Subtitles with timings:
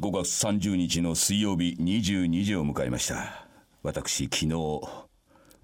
[0.00, 3.46] 5月30日の水曜日22時を迎えました。
[3.82, 4.46] 私昨日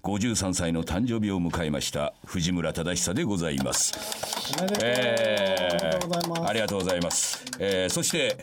[0.03, 3.97] 53歳の誕生日を迎えました藤村忠久でございます。
[4.83, 6.49] えーございます。
[6.49, 8.37] ありがとうございます、えーそして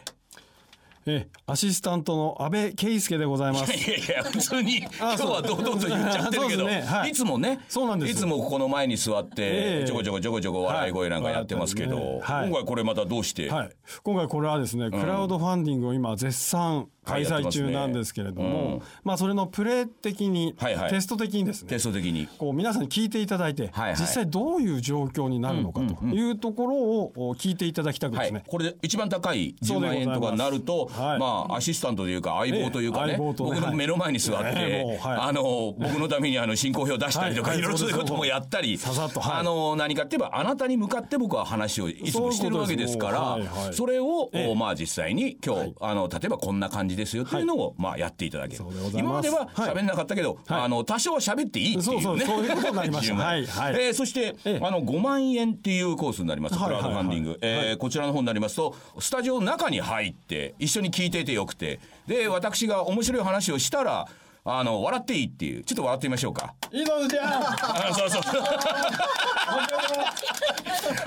[1.06, 3.73] えアシスタントの安倍圭介でございます。
[3.73, 6.82] いやいや普通に今日は堂々と言っちゃってるけど、ね。
[6.82, 7.11] はい。
[7.11, 8.12] いつもねそうなんです。
[8.12, 9.87] いつもこの前に座ってええ。
[9.87, 12.05] ちょこちょこちょこちょこ笑い声なんかやってますけど、はい。
[12.05, 12.48] ねはい。
[12.48, 13.70] 今回これまたどうして、はい、
[14.02, 20.55] 今回これはですね、クラウドファンディングを今絶賛開催中なんですけれども、まあそれのプレー的に、
[20.91, 21.69] テスト的にですね。
[21.69, 22.28] テスト的に。
[22.38, 30.14] こう皆さんに聞いていただいて、実際どういう状況になるのかというところを聞いていただきたくですね、はい、これで一番高い10そうでございます。
[30.14, 31.19] 万円とかになると、はい。
[31.19, 37.59] まあアシスタントというか相棒というかね、僕の目の前に座って、あの僕のためにあの進行表を出したりとか、はい。
[37.59, 37.62] い。
[37.62, 38.78] ろいろそういうこともやったり、
[39.23, 44.55] あの何かって言えばあなたに向かって僕は話をいつもしてるわけですから、それを、ええ。
[44.55, 48.65] まあ実際に今日、あの例えばこんな感じですよっていうのを、まあやっていただける。
[48.93, 50.62] 今までは喋んなかったけど、はい。
[50.62, 52.03] あの多少は喋っていいっていうね。
[52.03, 53.14] そういうことになりました。
[53.14, 53.47] 10 万はい。
[53.47, 54.61] はいえーそして、ええ。
[54.62, 57.39] あの5万円っていうコースになります、はいクラウドファンディング、はい。
[57.42, 61.81] えーこちらの方になりますとスタジオの中に入って一緒に聞いていてよくて。
[62.06, 64.06] で私が面白い話をしたら
[64.47, 65.64] あの笑っていいっていう。
[65.64, 66.55] ちょっと笑ってみましょうか。
[66.70, 67.95] いいのじゃんあ。
[67.97, 68.23] そうそう。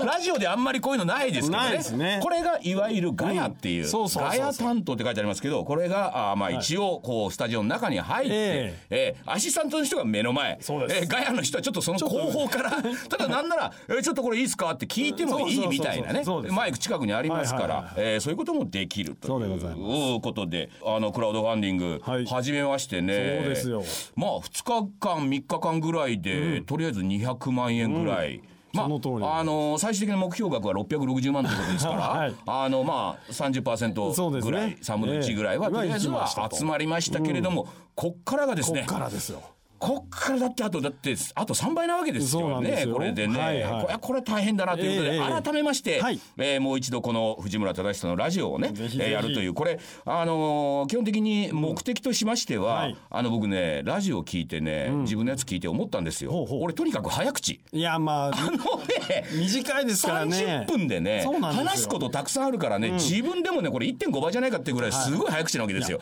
[0.04, 1.68] ラジオであんまりこういうのないですけどね。
[1.68, 2.18] ないですね。
[2.20, 3.88] これがいわゆるガヤっていう,、うん。
[3.88, 9.14] そうそうガヤ担当って書いてありますけどこれがあまあ一応こうスタジオの中に入って、ええ。
[9.24, 10.58] ーアシスタントの人が目の前。
[10.60, 11.00] そうです。
[11.02, 12.70] えーガヤの人はちょっとその後方から
[13.08, 16.24] ただなんなら、えーちょっとこれいいですかって聞いてもいいみたいなね。
[16.50, 22.26] マイク近くにありますかはいはいはいらえーそういうこともできるということであのクラウドファンディングはい。
[22.26, 23.82] 始めましてね、そうですよ。
[24.16, 28.40] まあ2日間3日間ぐらいで、とりあえず200万円ぐらい。
[28.72, 32.34] まその通りあ、あの最終的な目標額は660万ということですから、 はい。
[32.46, 35.72] あのまあそうで30%すねぐらい、3分の1ぐらいはええ。
[35.72, 39.42] とりあえずは集まりましたけれども、こっからがですねこっからですよ
[39.78, 42.86] こっからだってあとだってあと3倍なわけですよね。
[42.92, 43.82] これでね、はいはい。
[43.82, 45.42] これこれ大変だなということで、ええええ。
[45.42, 46.20] 改めまして、はい。
[46.36, 49.54] えーもう一度この藤村忠久のラジオをねぜえーやるという。
[49.54, 52.96] これあのー基本的に目的としましては、はい。
[53.10, 56.32] あの僕ねラジオ聞いてね、自分のやつ聞いて思ったんですよ。
[56.32, 56.62] ほうほう。
[56.62, 57.60] 俺とにかく早口。
[57.72, 60.36] いやまああのね短いですからね。
[60.36, 66.00] 30分でね話すことたくさんあるからね、自分でもねこれ1.5倍じゃないかっていうぐらいすごい早口なわけですよ。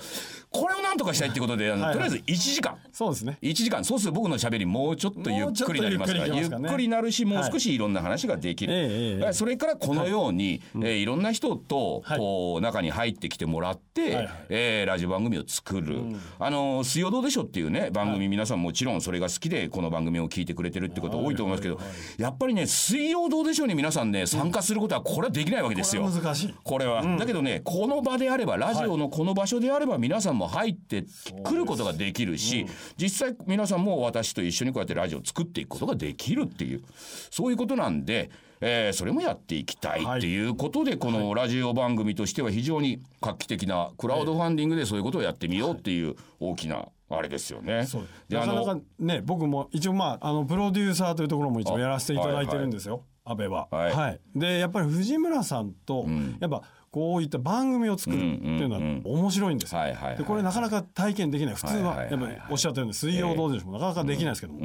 [0.51, 2.79] これをなんとかしたいってことで、あのはいとりあえず1時間。
[2.93, 3.39] そうですね。
[3.43, 3.85] 1時間。
[3.85, 9.33] そうすると僕の喋りもうちょっとゆっくりになりますからゆっくりなるしもう少しいろんな話ができる、ええええええ。
[9.33, 10.63] それからこのように、い。
[10.77, 12.19] えーいろんな人とはい。
[12.19, 14.31] こう中に入ってきてもらって、はいはい。
[14.49, 16.01] えーラジオ番組を作る
[16.39, 21.81] 「あの水曜どうでしょう」っていうね番組、皆さんもちろんそれが好きでこの番組を聞いてくれてるってこと多いと思いますけど、
[22.19, 26.03] やっぱりね「水曜どうでしょう」に皆さんね参加することはこれはできないわけですよ。
[26.03, 26.55] これは難しい。
[26.63, 31.05] これは、だけどねこの場であればラジオのこの場所であれば皆さんも入って
[31.45, 32.67] くることができるし、
[32.97, 36.83] 実際皆さんも私と一緒にこうやってラジオを作っていくことができるっていう
[37.31, 38.31] そういうことなんで。
[38.61, 47.87] えーそれもやっていきたいっていうことで、このラジオ番組としては非常に画期的なクラウドファンディングでそういうことをやってみようっていう大きなあれですよね。
[48.31, 53.69] なかなかね僕も一応まああのプロデューサーというところも一応やらせていただいてるんですよ、安倍は。
[53.71, 54.09] は。
[54.09, 54.21] い。
[54.35, 56.07] でやっぱり藤村さんと、
[56.41, 56.63] やっぱ
[56.97, 59.83] こういった番組を作るっていうのは面白いんですよ。
[60.17, 61.55] でこれなかなか体験できない。
[61.55, 64.61] 普通はやっぱりおっしゃったように水曜どうでしょうなかなかできないですけども、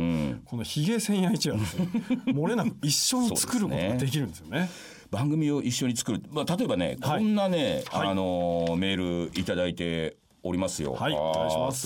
[0.46, 1.90] このヒゲ千夜一夜はですね
[2.28, 4.70] 漏れなく一緒に作ることができるんですよね。
[5.10, 7.20] 番組を一緒に作る、まあ、例えばね、はい。
[7.20, 8.08] こんなね、はい。
[8.08, 10.94] あのーメールいただいておりますよ。
[10.94, 11.86] はいお願いします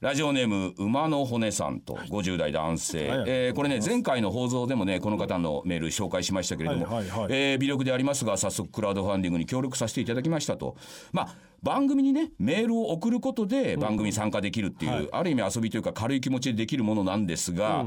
[0.00, 7.26] ラジオネーム馬の骨さんと50代男性、はいえーこれね前回の放送でもねこの方のメール紹介しましたけれども、はいはいはい。
[7.30, 10.76] えー微力でありますが早速クラウドファンディングに協力させていただきましたと。
[11.10, 15.08] まあ番組にねメールを送ることで番組に参加できるっていう、はい。
[15.12, 17.84] ある意味遊びというか軽い気持ちでできるものなんですが、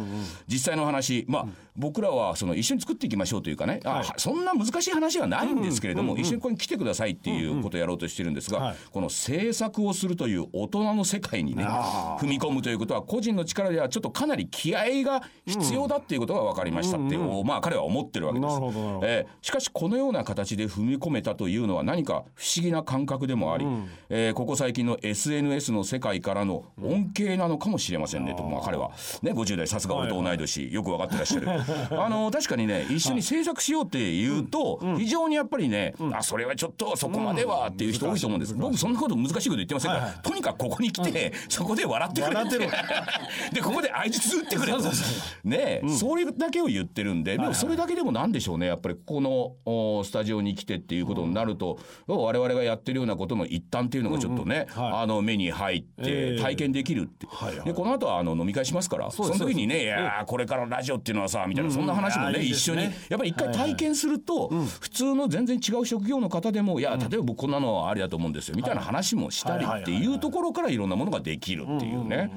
[0.47, 1.45] 実際の話まあ、
[1.75, 4.05] 僕らはその一緒に作っていきましょうというかね、あはい。
[4.17, 18.55] そんな難しい話はないんですけれども、一緒にここに来てくださいっていうことをやろうとしてるんですが、はいこの制作をするという大人の世界にねあ踏み込むということは個人の力ではちょっとかなり気合が必要だっていうことが分かりましたって、おまあ彼は思ってるわけです。
[19.03, 23.60] えーしかしこのような形で踏み込めたというのは何か不思議な感覚でもあり、
[24.09, 28.91] えーここ最近の SNS の世界からの恩恵なのかもしれませんねと、まあ、彼は、
[29.21, 31.47] ね、50代さすが俺と同い年、よく分かってらっしゃる。
[32.01, 40.21] あの確かにね一緒に制作しようって言うと、非常にやっぱりね、あそれはちょっとそこまではっていう人多いと思うんです、僕そんなこと難しいこと言ってませんから、はいはい。
[40.21, 42.35] とにかくここに来て、そこで笑ってくれ。
[42.35, 42.71] 笑ってろ
[43.53, 44.81] でここで相槌打ってくれと。
[44.81, 45.05] そうそ
[45.45, 51.77] うねえ、それだけを言ってるんで、でもそれだけでもなんでしょうねやっぱりここのおスタジオに来てっていうことになると、
[52.07, 54.93] 我々がやってるようなことの一端っていうのがちょっとね、うんはい。
[55.03, 56.41] あの目に入ってええ。
[56.41, 57.65] 体験できるって、はいはい。
[57.65, 68.75] でこの後はあの飲み会しますからその時にね「いやーこれからのラジオっていうのはさ」みたいなそんな話もねあーいいで一緒にやっぱり一回体験すると普通の全然違う職業の方でも「いや例えば僕こんなのありだと思うんですよ」みたい。
[68.75, 72.31] な話もしたりっていうところからいろんなものができるっていうね。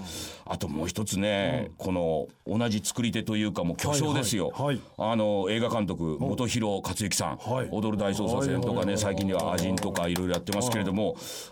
[0.46, 4.50] あともう一つねこの同じ作り手というかもう巨匠ですよ。
[4.54, 7.36] はいはいあの映画監督本広克之さん。
[7.36, 7.68] はい。
[7.70, 8.86] 踊る大捜査線とかはいはい。
[8.86, 11.03] はいね最近ではアジンとかいろいろやってますけれども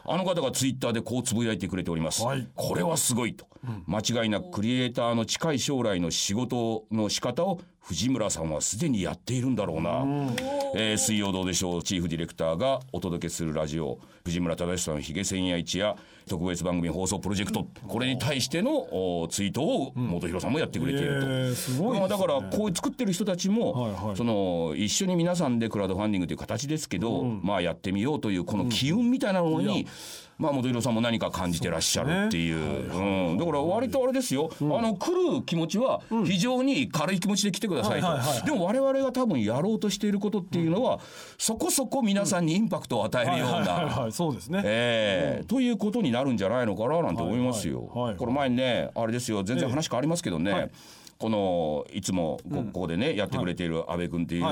[0.04, 2.22] あの方がツイッターでこうつぶやいてくれております。
[2.22, 2.48] はい。
[2.54, 3.46] これはすごいと。
[3.86, 10.04] 間違いなくクリエイターの近い将来の仕事の仕方を藤村さんはすでにやっているんだろうな、
[10.74, 11.82] えー水曜どうでしょう。
[11.82, 13.98] チーフディレクターがお届けするラジオ。
[14.24, 15.96] 藤村忠さんのひげ千夜市や
[16.28, 18.70] 特別番組放送プロジェクトこれに対しての
[19.22, 21.26] おツイートを本広さんもやってくれていると。
[21.26, 22.00] えーすごいね。
[22.00, 24.16] まあだからこう作ってる人たちも、はいはい。
[24.16, 29.86] その一緒に皆さんでクラウドファンディングという形ですけど、まあやってみようというこの機運みたいなのに、
[30.42, 32.56] まあ本広さんも何か感じてらっしゃるっていう。
[32.92, 40.98] うん、だから割とあれですよ、あの来る気持ちは非常に軽い気持ちで来てくださいと、はいはいはいでも我々が多分やろうとしていることっていうのは、
[41.38, 43.54] そこそこ皆さんにインパクトを与えるような。
[43.54, 44.62] はいはいはいそうですね。
[44.64, 45.44] ええ。
[45.46, 47.80] ということになるんじゃないのかななんて思いますよ。
[47.80, 49.42] はいはいはいこの前にねあれですよ。
[49.44, 50.52] 全然話変わりますけどね。
[50.52, 50.70] はい
[51.22, 54.42] このいつもこここでねやってくれている安倍君っていう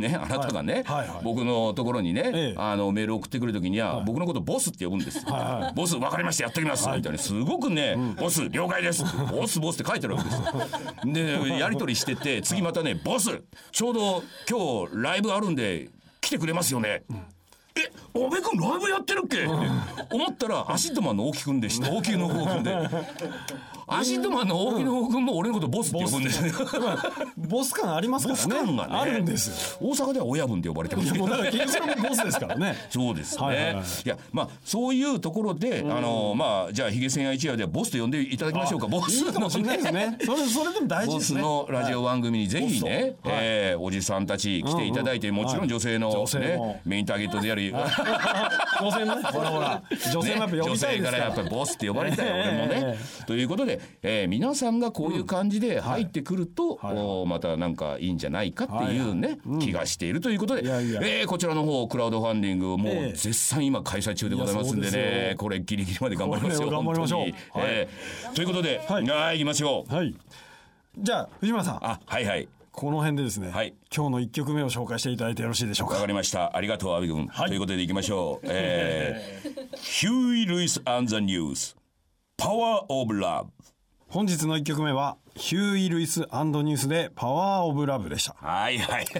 [0.00, 0.84] ねあなたがね
[1.24, 2.54] 僕のところにねええ。
[2.56, 5.26] あのメール送ってくる時には僕のことボスって呼ぶんです。
[5.74, 7.18] ボス分かりましたやっておきますみたいな。
[7.18, 9.02] すごくねボス了解です。
[9.32, 11.12] ボスボスって書いてあるわけですよ。
[11.12, 13.42] でやり取りしてて次またねボス
[13.72, 15.88] ちょうど今日ライブあるんで
[16.20, 17.02] 来てくれますよね。
[17.78, 21.90] え安倍君ライブやってるっけ、思ったらアシッドマンの大木君でした。
[21.90, 22.74] 大木の方君で
[23.88, 26.52] アシッドマンの大木の方君も俺のことボスって呼ぶんですね
[27.36, 28.66] ボス感ありますかボスらね。
[28.66, 29.88] 感がねあるんですよ。
[29.88, 32.74] 大阪では親分って呼ばれてますけどだから金さんもボスですからね。
[32.90, 33.82] そうですね。
[34.04, 38.88] いやまあそういうところで、あのまあじゃあヒゲ千夜一夜ではボスと呼んでいただきましょうか。
[38.88, 40.18] ボスいいかもしれないですね。
[40.24, 41.42] それそれでも大事ボスですね。
[41.42, 47.72] のラジオ番組にぜひね、えーおじさんたち来ていただいて、もちろん女性の、女性ねもメインターゲットである、ね、
[48.80, 49.10] 女性ね。
[49.10, 49.82] ほらほら。
[50.12, 51.42] 女性もやっぱ呼女びたい性からやっですから。
[51.42, 52.98] ぱりボスって呼ばれたい俺もね。
[53.26, 56.96] ということで、えー皆さんがこういう感じで入ってくると、はい。
[56.96, 61.00] おまたなんかいいんじゃないかっていうね、気がしているということで、いやいや。
[61.02, 63.12] えーこちらの方クラウドファンディングもうええ。
[63.12, 65.20] 絶賛今開催中でございますんでいやそうですよ。
[65.30, 67.32] ねこれギリギリまで頑張りますよ頑張りましょう。
[67.56, 69.04] えーということで、はい。
[69.04, 69.94] はい、行きましょう。
[69.94, 70.14] はい。
[70.98, 72.48] じゃあ藤村さん、あはいはい。
[72.72, 73.72] この辺でですね、はい。
[73.94, 75.94] 今日の一曲目を紹介していただいてよろしいでしょうか。
[75.94, 76.06] わか。
[76.06, 76.54] りました。
[76.54, 77.24] ありがとう、阿部君。
[77.24, 77.28] い。
[77.48, 78.46] ということでいきましょう。
[78.50, 81.74] えー、ヒューイ・ルイス・アン・ザ・ニュース。
[82.36, 83.50] パワー・オブ・ラブ。
[84.08, 88.34] 本日の一曲目はヒューイ・ルイスニュースでパワーオブラブでした。
[88.38, 89.06] はいはい。
[89.06, 89.14] こ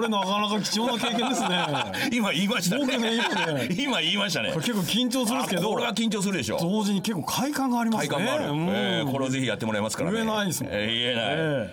[0.00, 1.66] れなかなか貴重な経験ですね。
[2.12, 2.86] 今言いましたね。
[2.86, 4.52] 僕ね今ね今言いましたね。
[4.54, 6.58] 結構緊張するんですけどあこれは緊張するでしょ。
[6.60, 8.10] 同時に結構快感がありますね。
[8.14, 8.44] 快感もある。
[8.52, 10.16] うんえーこれをぜひやってもらいますからね。
[10.18, 10.72] 言えないですもん。
[10.72, 11.24] えー言えない。
[11.24, 11.28] え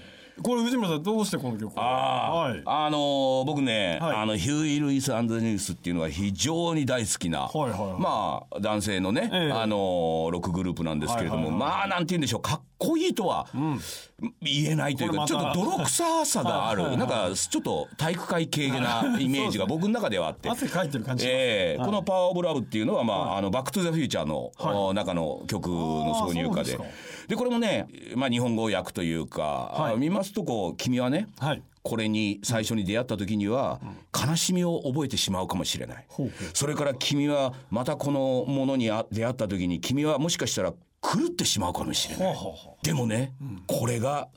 [0.10, 1.74] えこれ藤村さんどうしてこの曲を？
[1.78, 2.52] あー。
[2.52, 2.62] はい。
[2.66, 4.18] あのー僕ね、はい。
[4.18, 8.02] あのヒューイ・ルイス・アンド・ニュースっていうのは非常に大好きな、はいはいはい。
[8.02, 9.52] まあ男性のね、ええ。
[9.52, 13.48] あのーロックグループなんですけれども、はいはいまあなんて言うんでしょうかっこいいとは
[14.42, 20.50] 言えないというか、ちょっと泥臭さがある、なんかちょっと体育会系なイメージが僕の中ではあって。
[20.50, 21.28] 汗かいてる感じ
[21.78, 26.78] この「パワー・オブ・ラブ」っていうのは、まああのバック・トゥ・ザ・フューチャーの、お中の曲の挿入歌で。
[26.78, 26.80] で
[27.28, 29.98] でこれもね、まあ、日本語訳というか、はい。
[29.98, 31.64] 見ますとこう君はね、はい。
[31.82, 33.82] これに最初に出会った時には
[34.14, 36.06] 悲しみを覚えてしまうかもしれない。
[36.54, 42.36] それから君はまたこのものにあ出会った時に君はもしかしたら狂ってしまうかもしれない。
[42.82, 43.34] でもね、
[43.68, 44.30] これが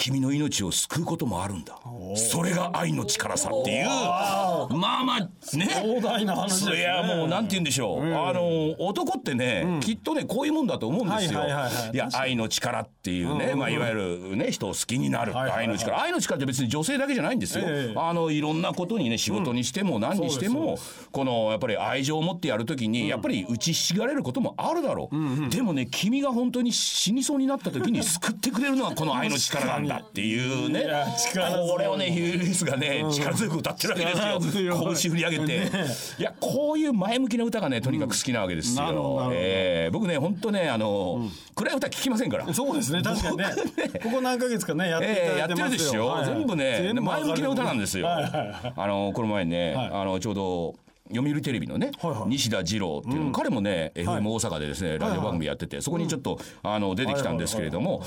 [0.00, 1.78] 君の命を救うこともあるんだ。
[2.16, 3.84] それが愛の力さっていう。
[3.84, 5.20] まあまあ
[5.56, 5.68] ね。
[5.68, 6.78] 壮大な話ですね。
[6.78, 11.90] いやもうなんて言うんでしょう、あの男ってね、きっとねこういうもんだと思うんですよ、はいはいはいはい。
[11.92, 13.94] いや愛の力っていうね、まあ、いわゆ
[14.30, 15.60] るね人を好きになる、はいはいはい。
[15.66, 16.00] 愛の力。
[16.00, 17.94] 愛の力って別に女性だけじゃないんですよ、ええ。
[17.94, 20.78] あのいろんなことにね仕事にしても何にしても、
[21.12, 30.86] このやっぱり愛情を持ってやるときにやっぱり打ちひしがれることもあるだろう、でもね君が本当に死にそうになった時に救ってくれるのはこの愛の力なんだっていうね
[31.66, 34.94] これをねヒューリスがね力強く歌ってるわけですよ。
[35.00, 35.70] 拳振り上げて、
[36.18, 38.92] いやこういう前向きな歌がねとにかく好きなわけですよ。
[38.92, 42.52] ど、えー僕ね本当ねあの、暗い歌聞きませんから。
[42.52, 43.44] そうですね確かにね。
[44.02, 49.90] ここ何ヶ月かねやっていたええやだいてますよ、ってるでしょ、全部ね前向きな歌なんですよ、あのこの前ね、はい。
[49.92, 50.74] あのちょうど
[51.12, 51.90] 読売テレビのね、
[52.26, 58.02] 西田次郎っていうの、彼もね FM 大阪でですねラジオ番組やっててそこにちょっとあの出てきたんですけれども。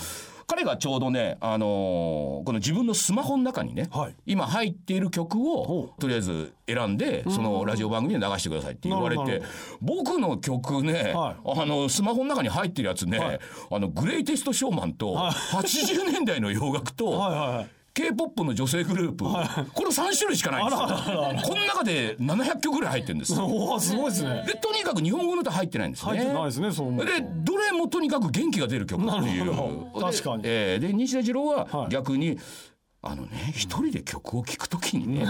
[0.54, 4.16] 彼がちょうどね、あのーこの自分のスマホの中にね、はい。
[4.28, 9.42] 今入っている曲をほとりあえず選んでそのラジオ番組で流してくださいって言われて
[9.82, 11.60] 僕の曲ね、はい。
[11.60, 13.40] あのスマホの中に入ってるやつね、はい。
[13.72, 19.30] あのグレイテストショーマンと80年代の洋楽と、はいはいはい K-POP の女性グループ、こ
[19.84, 20.82] の3種類しかないんです。
[20.82, 20.88] よ。
[21.44, 23.40] この中で700曲ぐらい入ってるんです。
[23.40, 24.44] おおすごいですね。
[24.48, 26.12] でとにかく日本語の歌入ってないんですね。
[26.14, 30.02] 入ってないですねそうでどれもとにかく元気が出る曲っていう。
[30.02, 30.44] 確かに。
[30.44, 31.90] で,、えーで西田次郎ははい。
[31.90, 32.40] 逆に、
[33.06, 35.26] あのね一人で曲を聴くときにね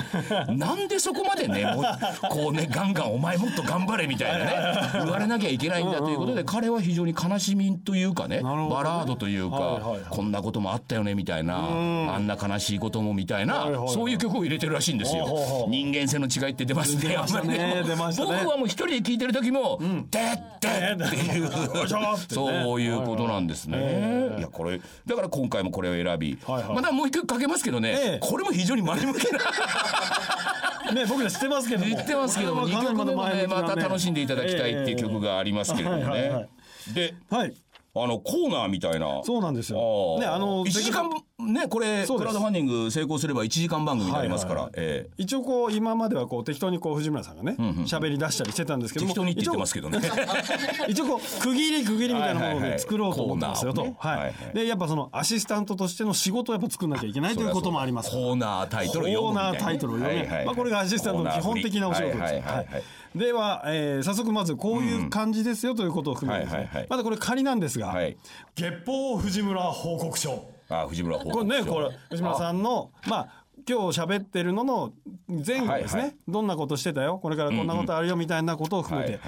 [0.55, 1.85] なんでそこまでねもう
[2.29, 8.49] こうねガンガンお前もっと頑張れみたいなね言われなきゃいけないんだということで彼は非常に悲しみというかねバ
[8.83, 15.65] ラードというか、こんなこともあったよねみたいなあんな悲しいこともみたいな、そういう曲を入れてるらしいんですよ。
[15.69, 17.83] 人間性の違いって出ますねあんまりね。
[18.17, 19.79] 僕はもう一人で聴いてる時も
[20.11, 21.49] 「でって」っていう。
[22.29, 24.35] そういうことなんですね。
[24.37, 28.19] いやこれだから今回もこれを選び、またもう一曲かけますけどね、ええ。
[28.21, 29.39] これも非常に前向きな。
[30.93, 31.89] ね僕ら知ってますけども。
[31.89, 36.47] 言ってますけども2これはかなり曲目もねまた楽しんでいただきたいっていう曲がありますけれどもね。
[36.91, 36.93] い。
[36.93, 37.53] ではい
[37.95, 39.21] あのコーナーみたいな。
[39.23, 40.17] そうなんですよ。
[40.19, 41.09] ねあの1時間
[41.39, 44.71] ねこれクラウドファンディング成功すれば1時間番組になりますから、
[45.17, 49.99] 一応こう今まではこう適当にこう藤村さんがね喋、り出したりしてたんですけども適当にって言ってますけどね。
[50.89, 58.09] 一応こう区切り区切りみたいなものはいはいはいで作ろうと思ってますよと、はいでやっぱそのアシスタントとしての仕事をやっぱ作んなきゃいけないということもあります。
[58.09, 62.83] コーナータイトルを読むコーナータイトルを読む、まあ、これがアシスタントの基本的なお仕事です、はい
[63.15, 66.87] では、えー早速まずこういう感じですよということを含めてね、はいはいはい。
[66.89, 68.17] まだこれ仮なんですが、はい。
[68.55, 70.49] 月報藤村報告書。
[70.69, 74.93] あ藤村報これねこれ藤村さんのまあ今日喋ってるのの
[75.27, 76.15] 前後ですね、はいはい。
[76.27, 77.19] どんなことしてたよ？
[77.21, 79.19] これからこんなことあるよみたいなことを含めて、で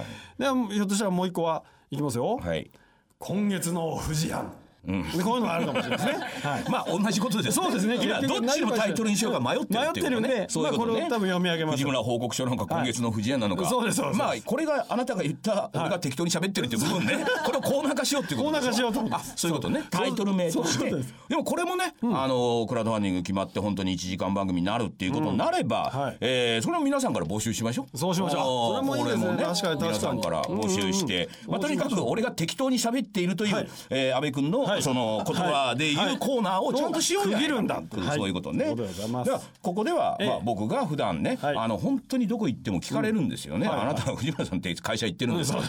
[0.73, 2.71] ひょっとしたらもう一個はいきますよ、はい。
[3.19, 4.51] 今月の富士庵、
[4.85, 6.63] でこういうのがあるかもしれないですね、はい。
[6.69, 7.63] まあ同じことですね。
[7.63, 7.97] そうですね。
[7.97, 10.09] どっちのタイトルにしようか迷ってるっていね。
[10.09, 11.01] 迷ってるんでそういうことね。
[11.01, 11.77] まあこれを多分読み上げます。
[11.77, 13.63] 藤村報告書なのか今月の藤屋なのか。
[13.63, 13.71] はい。
[13.71, 14.19] そうですそうです。
[14.19, 17.25] まあこれがあなたが言った俺が適当に喋ってるっていう部分ね。
[17.45, 19.15] これをコーナー化しようっていうことでコーナー化しようと思って。
[19.17, 19.83] あそういうことね。
[19.89, 20.91] タイトル名として。
[20.91, 21.13] です。
[21.29, 26.17] でもこれもねあのクラウドファンディング決まって本当に1時間番組になるっていうことになればはい。
[26.21, 27.97] えーそれも皆さんから募集しましょう。
[27.97, 28.75] そうしましょう。
[28.75, 29.25] それもいいですね。
[29.25, 29.87] これも確かに確かに。
[29.87, 31.25] 皆さんから募集して。
[31.25, 33.63] うんうんまあとにかく俺が適当に喋っているといはい。
[33.63, 37.83] うえー安倍君のその言葉で言うコーナーをちゃんとしようじゃないか
[38.15, 38.75] そういうことね。
[38.75, 40.27] だからここでは、ええ。
[40.27, 41.55] まあ、僕が普段ね、はい。
[41.57, 45.59] あの本当にどこ行っても聞かれるんですよね、あなたは藤村さんって会社行ってるんですか、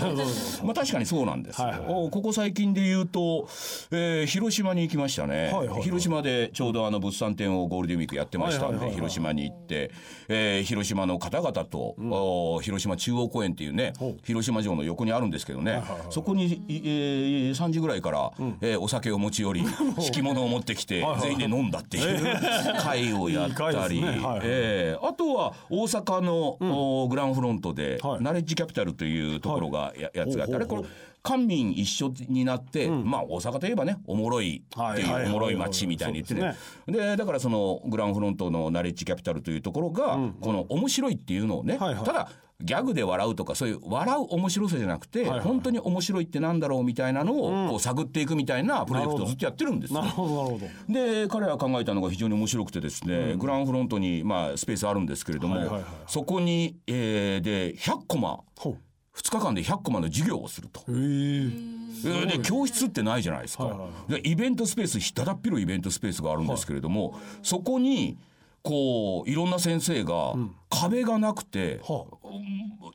[0.64, 3.48] まあ確かにそうなんですここ最近で言うと、
[3.90, 9.90] えー広島に行きましたね、広島でちょうどあの物産展をゴールデンウィークやってましたんで、広島に行って、
[10.28, 13.92] えー広島の方々と、お広島中央公園っていうね
[14.24, 19.64] 広島城の横にあるんですけどね、そこに、いえー3時ぐらいから、えーお酒を持ち寄り
[19.98, 22.36] 敷物を持ってきて全員で飲んだっていう
[22.80, 28.22] 会をやったり、あとは大阪の、おグランフロントで、はい。
[28.22, 30.82] ナレッジキャピタルというところがや,、やつがあってあれこれ
[31.22, 36.54] 官民一緒になって、まあ大阪といえばねおもろいってはいうおもろい街みたいに言ってね。
[36.86, 42.04] でだからそのグランフロントのナレッジキャピタルというところが、この面白いっていうのをね、はいはい。
[42.04, 42.28] ただ
[42.60, 50.00] ギャグで笑うとかそういう笑う面白さじゃなくて、本当に面白いってなんだろうみたいなのをこう探っていくみたいなプロジェクトをずっとやってるんですよ。
[50.00, 50.92] なるほどなるほど。
[50.92, 58.78] で彼らが考えたのが非常に面白くてですね、グランフロントに、まあ、スペースあるんですけれども、そこに、えーで100コマほう。
[59.16, 60.82] 2日間で100コマの授業をすると。
[60.86, 63.74] で教室ってないじゃないですか、
[64.08, 68.18] でイベントスペースだだっ広いイベントスペースがあるんですけれども、そこに
[68.66, 70.34] こういろんな先生が
[70.68, 72.04] 壁がなくて、は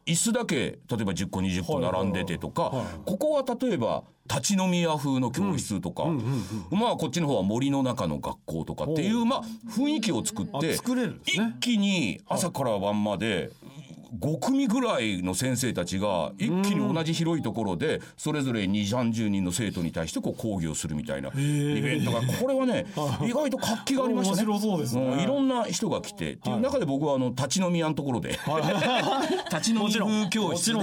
[0.05, 6.07] 椅子だけ例えば10個20個並んでてとか、ここは例えば立ち飲み屋風の教室とか、
[6.71, 13.51] まあこっちの方は森の中の学校とかっていうまあ雰囲気を作って一気に朝から晩まで
[14.19, 22.85] 5組ぐらいの先生たちが一気に同じ広いところでそれぞれ2 30人の生徒に対してこう講義をするみたいなイベントがこれはね
[23.23, 24.43] 意外と活気がありましたね。
[24.43, 25.15] 面白そうですね。
[25.15, 28.31] んいろんな人が来てっていう中で僕はあの立ち飲み屋のところで
[29.51, 30.79] 立ち飲み風教室で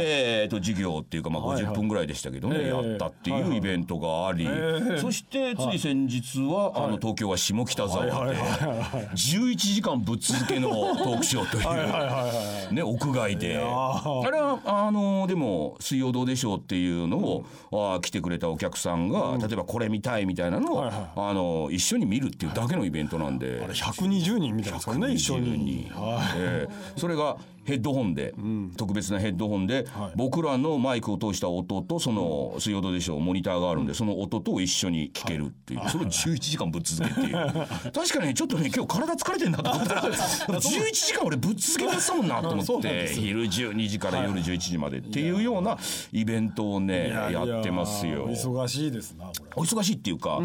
[0.00, 1.62] えーと授業っていうかまあはい。
[1.62, 13.56] はい50分ぐらいでしたけどねええやったっていうイベントがありえそしてつい先日はあの東京は下北沢はいではいはい11時間ぶっ続けのトークショーというね屋外で。
[13.56, 21.10] あれはあのでも「水曜どうでしょう」っていうのをあ来てくれたお客さんが例えばこれ見たいみたいなのをはいはい。
[21.16, 23.60] あの一緒に見るっていうだけのイベントなんで。
[23.62, 25.90] あれ120人みたいなですからね一緒に。
[26.36, 26.72] ええ。
[26.96, 27.36] それが
[27.66, 28.34] ヘッドホンで、
[28.76, 30.12] 特別なヘッドホンで、はい。
[30.14, 37.36] 僕らのマイクを通した音とその水曜どうでしょうモニターがあるんでその音と一緒に聞けるっていう、それを11時間ぶっ続けっていう。
[37.92, 45.76] 確かにねちょっとね今日体疲れてんなと思ったら 11時間俺ぶっ続けてたもんなと思って昼12時から夜11時までっていうような
[46.12, 48.28] イベントをねいやってますよ。
[48.28, 50.40] 忙しいですなお忙しいっていうか、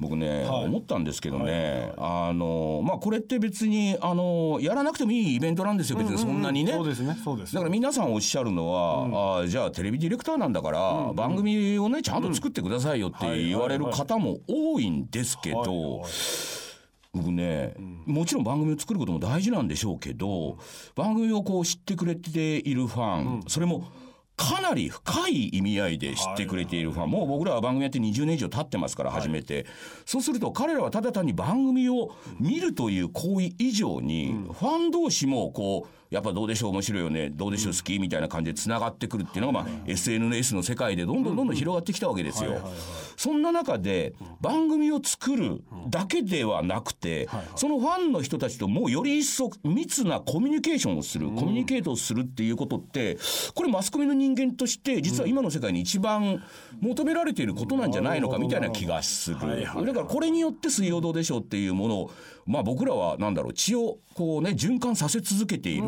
[0.00, 0.64] 僕ね、はい。
[0.66, 6.18] 思ったんですけどね、あのまあこれって別にあのやらなくてもいいイベントなんですよ別に。
[6.18, 6.72] そんなにね。
[6.72, 7.54] そうですねそうです。
[7.54, 16.10] だから皆さんおっしゃるのは、あーじゃあテレビディレクターなんだから、番組をねちゃんと作ってくださいよって言われる方も多いんですけはいどはい。
[17.14, 17.74] 僕ね、
[18.06, 20.56] もちろん番組を作ることも大事なんでしょうけど、
[20.94, 23.84] 番組をこう知ってくれているファン、それも
[24.34, 29.66] かなり深い意味合いで知ってくれているファン、もう僕らは番組やって20年以上経ってますから初めて、
[30.06, 37.30] そうすると彼らはただ単に番組を見るという行為以上に、ファン同士もこうやっぱどうでしょう面白いよね。
[37.30, 42.60] どうでしょう好きみたいな感じでつながってくるっていうのが、まあ SNS の世界でどんどんどんどん広がってきたわけですよ。
[43.16, 53.16] そんな中で番組を作るだけではなくて、そのファンの人たちともうより一層密なコミュニケーションをする、コミュニケートをするっていうことって
[53.54, 56.42] これマスコミの人間として実は今の世界に一番
[56.80, 59.38] 求められていることなんじゃないのかみたいな気がする。
[59.40, 62.10] だからこれによって「水曜どうでしょう」っていうものを
[62.46, 65.84] まあ僕らはなんだろう血をこうね循環させ続けている。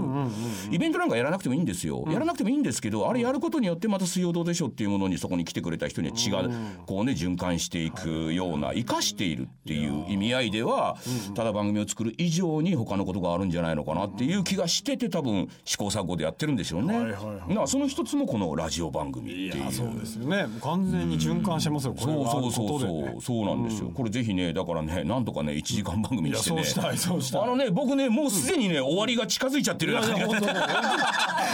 [0.71, 6.43] イベントなんかやらなくてもいいんですよ、やらなくてもいいんですけどあれやることによってまた「水曜どうでしょう」っていうものにそこに来てくれた人には血が
[6.87, 10.97] こうね循環していくような生かしているっていう意味合いでは
[11.35, 16.95] ただ番組を作る以上に他のことがあるんじゃないのかなっていう気がしてて多分試行錯誤でやってるんでしょうね。
[16.95, 17.55] はいはいはい。
[17.55, 19.73] なその一つもこのラジオ番組っていう。
[19.73, 20.47] そうですよね。
[20.61, 23.91] 完全に循環してますよこれそうそうそうそう、そうなんですよ。
[23.95, 26.63] これぜひね、だからね、なんとかね、1時間番組にしてね。
[26.63, 27.43] そうしたいそうしたい。
[27.43, 30.41] あのね、僕ね、もうすでにね、終わりが近づいちゃってるような感じが。
[30.41, 30.53] して。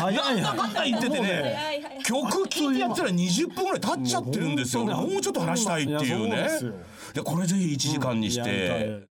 [0.00, 0.54] 早いな。
[0.54, 4.84] かんだ言っててね曲聴いてやったら20分ぐらい経っちゃってるんですよ。
[4.84, 6.48] もうちょっと話したいっていうね。
[7.14, 9.02] でこれぜひ1時間にして。
[9.02, 9.08] い。